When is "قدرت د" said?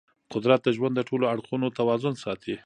0.33-0.69